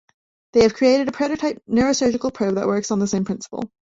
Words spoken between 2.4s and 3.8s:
that works on the same principle.